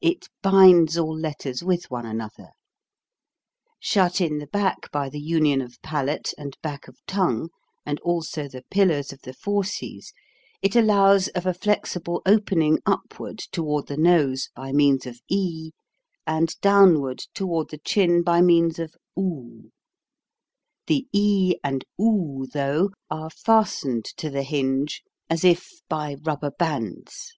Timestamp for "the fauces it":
9.22-10.74